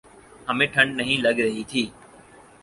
ہمیں 0.47 0.67
ٹھنڈ 0.67 0.95
نہیں 0.97 1.17
لگ 1.17 1.35
رہی 1.39 1.63
تھی۔ 1.63 1.83